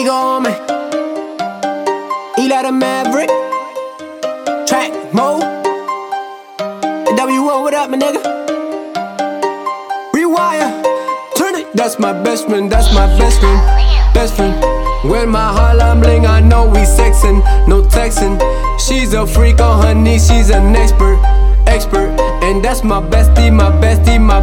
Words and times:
Ego 0.00 0.40
me. 0.40 0.50
The 2.36 2.72
Maverick. 2.72 3.28
Track 4.66 4.92
mode. 5.12 5.42
W1, 7.18 7.62
what 7.62 7.74
up, 7.74 7.90
my 7.90 7.98
nigga? 7.98 8.22
Rewire. 10.14 10.70
Turn 11.36 11.54
it. 11.56 11.66
That's 11.74 11.98
my 11.98 12.14
best 12.14 12.46
friend. 12.46 12.72
That's 12.72 12.94
my 12.94 13.06
best 13.18 13.40
friend. 13.40 13.60
Best 14.14 14.36
friend. 14.36 14.54
When 15.10 15.28
my 15.28 15.52
Harlem 15.52 16.00
bling, 16.00 16.24
I 16.24 16.40
know 16.40 16.64
we 16.64 16.86
sexin', 16.86 17.40
no 17.68 17.82
textin'. 17.82 18.40
She's 18.78 19.12
a 19.12 19.26
freak 19.26 19.60
on 19.60 19.84
her 19.84 19.94
knees, 19.94 20.26
she's 20.28 20.48
an 20.48 20.76
expert, 20.76 21.18
expert. 21.66 22.10
And 22.42 22.64
that's 22.64 22.82
my 22.82 23.02
bestie, 23.02 23.52
my 23.52 23.70
bestie, 23.82 24.20
my 24.20 24.40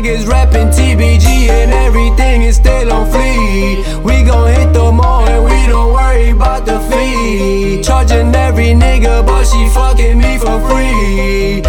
Niggas 0.00 0.26
rapping 0.26 0.68
TBG 0.68 1.50
and 1.50 1.72
everything 1.72 2.40
is 2.40 2.56
still 2.56 2.90
on 2.90 3.06
fleek. 3.10 4.02
We 4.02 4.22
gon' 4.22 4.48
hit 4.48 4.72
the 4.72 4.90
mall 4.90 5.28
and 5.28 5.44
we 5.44 5.66
don't 5.66 5.92
worry 5.92 6.30
about 6.30 6.64
the 6.64 6.80
fee. 6.88 7.82
Charging 7.82 8.34
every 8.34 8.68
nigga, 8.68 9.26
but 9.26 9.44
she 9.44 9.68
fucking 9.68 10.16
me 10.16 10.38
for 10.38 10.58
free. 10.70 11.60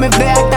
Never 0.00 0.16
fuck 0.16 0.49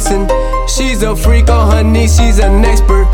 no 0.00 0.10
textin'. 0.10 0.68
She's 0.68 1.02
a 1.02 1.14
freak 1.16 1.50
on 1.50 1.70
her 1.70 1.82
knees, 1.82 2.16
she's 2.16 2.38
an 2.38 2.64
expert, 2.64 3.06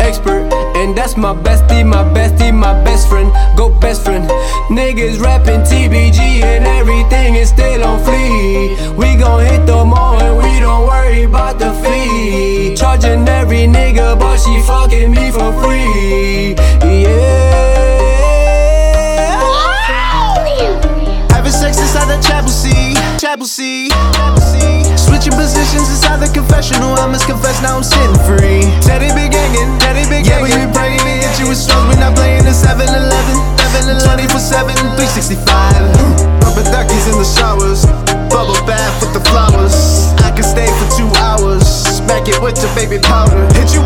expert. 0.00 0.52
And 0.76 0.96
that's 0.96 1.16
my 1.16 1.34
bestie, 1.34 1.86
my 1.86 2.04
bestie, 2.04 2.52
my 2.52 2.74
best 2.84 3.08
friend, 3.08 3.32
go 3.56 3.68
best 3.68 4.04
friend. 4.04 4.28
Niggas 4.68 5.20
rapping 5.20 5.60
TBG 5.60 6.42
and 6.42 6.66
everything 6.66 7.36
is 7.36 7.48
still 7.50 7.84
on 7.84 8.00
fleek. 8.00 8.96
We 8.96 9.16
gon' 9.16 9.44
hit 9.44 9.66
the 9.66 9.84
mall 9.84 10.20
and 10.20 10.36
we 10.36 10.60
don't 10.60 10.86
worry 10.86 11.24
about 11.24 11.58
the 11.58 11.72
fee. 11.82 12.74
Charging 12.76 13.26
every 13.28 13.66
nigga, 13.66 14.18
but 14.18 14.38
she 14.38 14.60
fucking 14.62 15.12
me 15.12 15.30
for 15.30 15.52
free. 15.62 16.54
Yeah. 16.82 17.54
Having 21.30 21.52
sex 21.52 21.78
inside 21.78 22.08
the 22.08 22.20
chapel 22.26 22.50
seat, 22.50 22.96
chapel 23.18 23.46
seat. 23.46 23.92
Switching 25.04 25.36
positions 25.36 25.92
inside 25.92 26.24
the 26.24 26.30
confessional. 26.32 26.96
I 26.96 27.04
must 27.06 27.28
confess, 27.28 27.60
now 27.60 27.76
I'm 27.76 27.84
sitting 27.84 28.16
free. 28.24 28.64
Teddy 28.80 29.12
big 29.12 29.36
gangin', 29.36 29.68
Teddy 29.78 30.08
big 30.08 30.24
yeah, 30.24 30.40
we 30.40 30.48
be 30.48 30.64
praying 30.72 31.04
to 31.04 31.12
hit 31.20 31.36
you 31.36 31.46
with 31.48 31.60
songs. 31.60 31.92
We 31.92 32.00
not 32.00 32.16
playing 32.16 32.48
the 32.48 32.56
7 32.56 32.80
11, 32.80 33.12
7 33.76 34.00
24 34.00 34.40
7, 34.40 34.72
365. 34.96 35.44
Rubber 36.40 36.64
duckies 36.72 37.04
in 37.12 37.20
the 37.20 37.28
showers, 37.36 37.84
bubble 38.32 38.56
bath 38.64 38.96
with 39.04 39.12
the 39.12 39.22
flowers. 39.28 40.08
I 40.24 40.32
can 40.32 40.44
stay 40.44 40.72
for 40.80 40.88
two 40.96 41.10
hours, 41.20 41.68
smack 42.00 42.24
it 42.24 42.40
with 42.40 42.56
the 42.56 42.72
baby 42.72 42.96
powder. 42.96 43.44
Hit 43.52 43.76
you 43.76 43.84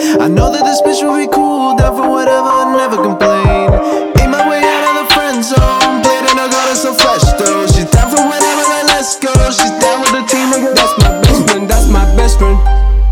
I 0.00 0.28
know 0.28 0.48
that 0.48 0.64
this 0.64 0.80
bitch 0.80 1.04
will 1.04 1.20
be 1.20 1.28
cool, 1.28 1.76
down 1.76 1.92
for 1.92 2.08
whatever, 2.08 2.48
never 2.72 2.96
complain. 2.96 3.68
Ain't 4.16 4.32
my 4.32 4.48
way 4.48 4.64
out 4.64 4.84
of 4.88 4.94
the 5.04 5.06
friend 5.12 5.44
zone, 5.44 6.00
played 6.00 6.24
in 6.24 6.40
a 6.40 6.48
garden 6.48 6.72
so 6.72 6.96
fresh 6.96 7.20
though. 7.36 7.68
She's 7.68 7.84
down 7.92 8.08
for 8.08 8.24
whatever, 8.24 8.64
then 8.64 8.88
let's 8.88 9.20
go. 9.20 9.28
She's 9.52 9.76
down 9.76 10.00
with 10.00 10.16
the 10.16 10.24
team, 10.24 10.48
nigga. 10.48 10.72
That's 10.72 10.96
my 11.04 11.20
best 11.20 11.40
friend, 11.44 11.68
that's 11.68 11.88
my 11.92 12.04
best 12.16 12.40
friend, 12.40 12.56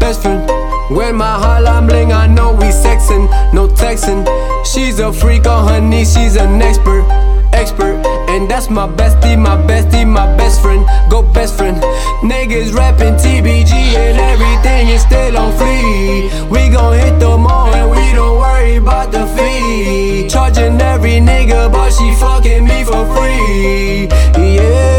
best 0.01 0.23
friend. 0.25 0.41
When 0.89 1.17
my 1.17 1.37
Harlem 1.37 1.89
bling, 1.89 2.13
I 2.13 2.27
know 2.27 2.57
we 2.57 2.73
sexin', 2.73 3.29
no 3.53 3.69
textin'. 3.69 4.25
She's 4.65 4.99
a 4.99 5.13
freak 5.13 5.47
on 5.47 5.69
her 5.69 5.85
knees, 5.85 6.17
she's 6.17 6.37
an 6.37 6.57
expert, 6.63 7.05
expert. 7.53 8.01
And 8.33 8.49
that's 8.51 8.71
my 8.71 8.89
bestie, 8.89 9.37
my 9.37 9.61
bestie, 9.69 10.09
my 10.09 10.25
best 10.39 10.63
friend, 10.63 10.87
go 11.11 11.21
best 11.21 11.55
friend. 11.59 11.77
Niggas 12.25 12.73
rapping 12.73 13.21
TBG 13.21 13.93
still 14.99 15.37
on 15.37 15.53
fleek. 15.53 16.51
We 16.51 16.69
gon' 16.69 16.95
hit 16.99 17.19
the 17.21 17.37
mall 17.37 17.73
and 17.75 17.91
we 17.91 18.13
don't 18.13 18.39
worry 18.39 18.77
about 18.77 19.13
the 19.13 19.27
fee. 19.27 20.29
Charging 20.29 20.81
every 20.81 21.21
nigga, 21.21 21.71
but 21.71 21.91
she 21.91 22.15
fucking 22.15 22.65
me 22.65 22.85
for 22.85 23.05
free. 23.15 24.09
Yeah. 24.37 24.98